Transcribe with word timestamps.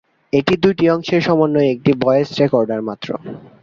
এটি 0.33 0.53
দুইটি 0.63 0.85
অংশের 0.95 1.21
সমন্বয়ে 1.27 1.73
একটি 1.75 1.91
ভয়েস 2.03 2.29
রেকর্ডার 2.41 2.81
মাত্র। 2.89 3.09